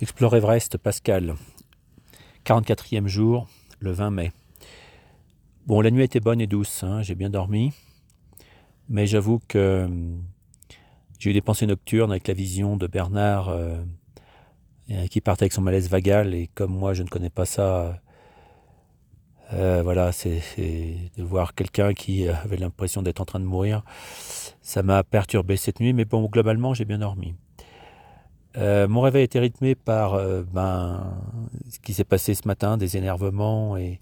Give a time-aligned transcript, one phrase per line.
[0.00, 1.34] Explore Everest, Pascal.
[2.44, 3.48] 44e jour,
[3.80, 4.32] le 20 mai.
[5.66, 7.72] Bon, la nuit était bonne et douce, hein, j'ai bien dormi.
[8.88, 10.22] Mais j'avoue que hum,
[11.18, 13.82] j'ai eu des pensées nocturnes avec la vision de Bernard euh,
[14.92, 16.32] euh, qui partait avec son malaise vagal.
[16.32, 18.00] Et comme moi, je ne connais pas ça,
[19.52, 20.40] euh, voilà, c'est
[21.16, 23.82] de voir quelqu'un qui avait l'impression d'être en train de mourir.
[24.62, 27.34] Ça m'a perturbé cette nuit, mais bon, globalement, j'ai bien dormi.
[28.58, 31.16] Euh, mon réveil était rythmé par euh, ben,
[31.70, 34.00] ce qui s'est passé ce matin, des énervements et,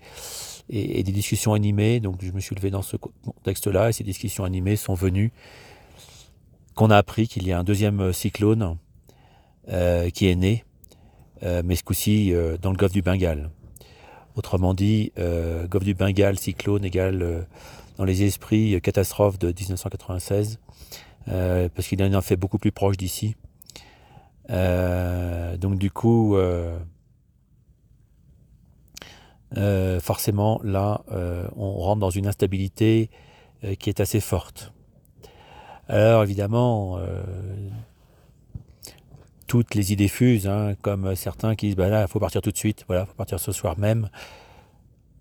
[0.68, 2.00] des discussions animées.
[2.00, 5.32] Donc je me suis levé dans ce contexte-là et ces discussions animées sont venues
[6.74, 8.76] qu'on a appris qu'il y a un deuxième euh, cyclone
[10.14, 10.64] qui est né,
[11.42, 13.50] mais ce coup-ci dans le golfe du Bengale.
[14.36, 15.10] Autrement dit,
[15.68, 17.48] golfe du Bengale, cyclone égale
[17.96, 20.60] dans les esprits catastrophe de 1996,
[21.26, 23.34] parce qu'il en a fait beaucoup plus proche d'ici.
[24.50, 26.78] Euh, donc du coup, euh,
[29.56, 31.02] euh, forcément, là,
[31.56, 33.10] on rentre dans une instabilité
[33.78, 34.72] qui est assez forte.
[35.88, 36.98] Alors évidemment,
[39.46, 42.50] toutes les idées fusent, hein, comme certains qui disent, bah là, il faut partir tout
[42.50, 44.08] de suite, voilà, faut partir ce soir même.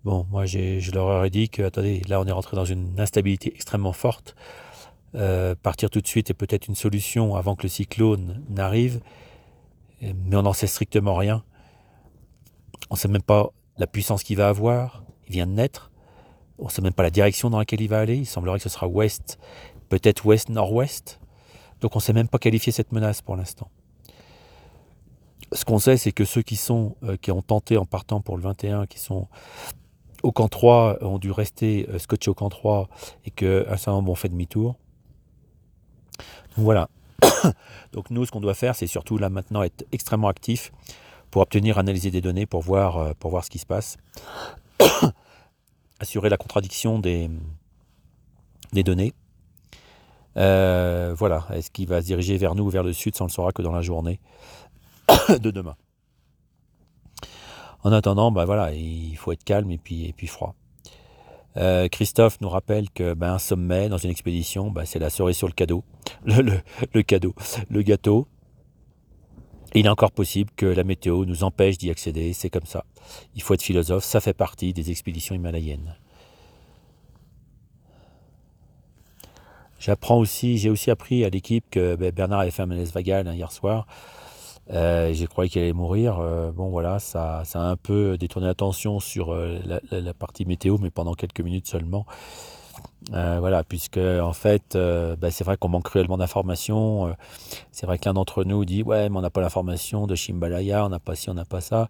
[0.04, 3.52] Bon, moi, je leur aurais dit que, attendez, là, on est rentré dans une instabilité
[3.54, 4.36] extrêmement forte.
[5.62, 9.00] Partir tout de suite est peut-être une solution avant que le cyclone n'arrive,
[10.00, 11.44] mais on n'en sait strictement rien.
[12.90, 15.90] On ne sait même pas la puissance qu'il va avoir, il vient de naître,
[16.58, 18.62] on ne sait même pas la direction dans laquelle il va aller, il semblerait que
[18.62, 19.38] ce sera ouest,
[19.88, 21.20] peut-être ouest-nord-ouest,
[21.80, 23.68] donc on ne sait même pas qualifier cette menace pour l'instant.
[25.52, 28.36] Ce qu'on sait, c'est que ceux qui sont, euh, qui ont tenté en partant pour
[28.36, 29.28] le 21, qui sont
[30.22, 32.88] au camp 3, ont dû rester euh, scotchés au camp 3
[33.24, 34.76] et qu'un certain nombre ont fait demi-tour.
[36.56, 36.88] Voilà.
[37.92, 40.72] Donc nous, ce qu'on doit faire, c'est surtout là maintenant être extrêmement actif
[41.30, 43.96] pour obtenir, analyser des données, pour voir, euh, ce qui se passe.
[46.00, 47.30] Assurer la contradiction des,
[48.72, 49.12] des données.
[50.36, 51.46] Euh, voilà.
[51.52, 53.16] Est-ce qu'il va se diriger vers nous ou vers le sud?
[53.16, 54.20] Ça, on le saura que dans la journée
[55.28, 55.76] de demain.
[57.82, 60.54] En attendant, bah voilà, il faut être calme et puis, et puis froid.
[61.56, 65.36] Euh, Christophe nous rappelle que ben, un sommet dans une expédition, ben, c'est la cerise
[65.36, 65.84] sur le cadeau,
[66.26, 67.34] le, cadeau,
[67.70, 68.28] le gâteau.
[69.74, 72.84] il est encore possible que la météo nous empêche d'y accéder, c'est comme ça.
[73.34, 75.96] Il faut être philosophe, ça fait partie des expéditions himalayennes.
[79.78, 83.28] J'apprends aussi, j'ai aussi appris à l'équipe que ben, Bernard avait fait un malaise vagal
[83.28, 83.86] hein, hier soir.
[84.70, 86.18] Euh, j'ai cru qu'il allait mourir.
[86.18, 89.58] Euh, bon, voilà, ça, ça, a un peu détourné l'attention sur euh,
[89.90, 92.06] la, partie météo, mais pendant quelques minutes seulement.
[93.10, 97.14] Voilà, puisque en fait, bah, c'est vrai qu'on manque cruellement d'informations.
[97.72, 100.84] c'est vrai que l'un d'entre nous dit Ouais, mais on n'a pas l'information de Shimbalaya,
[100.84, 101.88] on n'a pas ci, on n'a pas ça.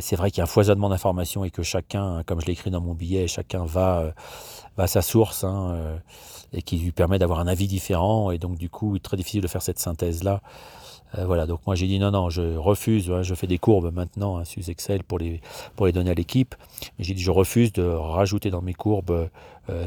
[0.00, 2.70] c'est vrai qu'il y a un foisonnement d'informations et que chacun, comme je l'ai écrit
[2.70, 4.14] dans mon billet, chacun va,
[4.76, 5.98] va à sa source hein,
[6.52, 8.30] et qui lui permet d'avoir un avis différent.
[8.30, 10.40] Et donc, du coup, il est très difficile de faire cette synthèse-là.
[11.18, 13.92] Euh, voilà, donc moi j'ai dit non, non, je refuse, hein, je fais des courbes
[13.92, 15.40] maintenant hein, sur Excel pour les,
[15.76, 16.54] pour les donner à l'équipe,
[16.98, 19.28] j'ai dit je refuse de rajouter dans mes courbes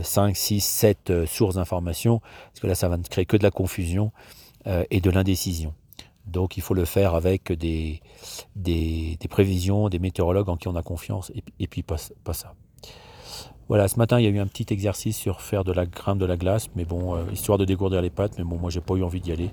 [0.02, 3.52] 5, 6, 7 sources d'informations, parce que là ça va ne créer que de la
[3.52, 4.12] confusion
[4.68, 5.74] euh, et de l'indécision.
[6.26, 8.02] Donc il faut le faire avec des,
[8.56, 12.54] des, prévisions, des météorologues en qui on a confiance, et, puis pas, ça.
[13.70, 16.20] Voilà, ce matin, il y a eu un petit exercice sur faire de la grimpe
[16.20, 18.82] de la glace, mais bon, euh, histoire de dégourdir les pattes, mais bon, moi, j'ai
[18.82, 19.52] pas eu envie d'y aller.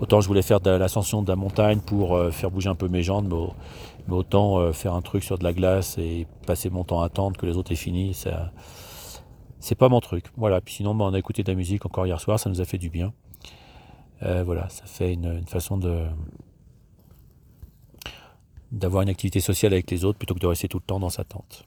[0.00, 2.88] Autant je voulais faire de l'ascension de la montagne pour euh, faire bouger un peu
[2.88, 3.32] mes jambes,
[4.08, 7.06] mais, autant euh, faire un truc sur de la glace et passer mon temps à
[7.06, 8.16] attendre que les autres aient fini,
[9.60, 10.26] c'est pas mon truc.
[10.36, 12.60] Voilà, puis sinon, bah, on a écouté de la musique encore hier soir, ça nous
[12.60, 13.12] a fait du bien.
[14.20, 16.06] voilà, ça fait une, une façon de
[18.72, 21.08] d'avoir une activité sociale avec les autres plutôt que de rester tout le temps dans
[21.08, 21.66] sa tente.